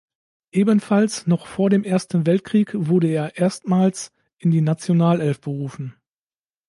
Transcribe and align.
Ebenfalls 0.51 1.27
noch 1.27 1.45
vor 1.45 1.69
dem 1.69 1.83
Ersten 1.83 2.25
Weltkrieg 2.25 2.71
wurde 2.73 3.07
er 3.09 3.37
erstmals 3.37 4.11
in 4.39 4.49
die 4.49 4.61
Nationalelf 4.61 5.39
berufen. 5.41 5.93